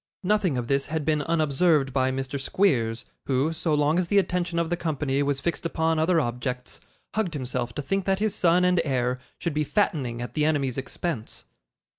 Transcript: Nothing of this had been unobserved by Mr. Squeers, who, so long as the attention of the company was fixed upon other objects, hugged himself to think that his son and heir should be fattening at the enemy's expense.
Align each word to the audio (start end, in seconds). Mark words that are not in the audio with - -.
Nothing 0.23 0.57
of 0.57 0.65
this 0.67 0.87
had 0.87 1.05
been 1.05 1.21
unobserved 1.21 1.93
by 1.93 2.09
Mr. 2.09 2.39
Squeers, 2.39 3.05
who, 3.27 3.53
so 3.53 3.75
long 3.75 3.99
as 3.99 4.07
the 4.07 4.17
attention 4.17 4.57
of 4.57 4.71
the 4.71 4.75
company 4.75 5.21
was 5.21 5.39
fixed 5.39 5.63
upon 5.63 5.99
other 5.99 6.19
objects, 6.19 6.79
hugged 7.13 7.35
himself 7.35 7.75
to 7.75 7.83
think 7.83 8.05
that 8.05 8.17
his 8.17 8.33
son 8.33 8.65
and 8.65 8.81
heir 8.83 9.19
should 9.37 9.53
be 9.53 9.63
fattening 9.63 10.19
at 10.19 10.33
the 10.33 10.43
enemy's 10.43 10.79
expense. 10.79 11.45